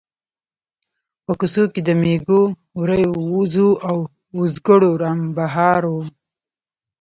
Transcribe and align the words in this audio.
په 1.25 1.31
کوڅو 1.39 1.63
کې 1.73 1.81
د 1.87 1.89
مېږو، 2.01 2.41
وريو، 2.79 3.13
وزو 3.33 3.69
او 3.89 3.97
وزګړو 4.39 4.91
رمبهار 5.03 5.81
و. 5.93 5.95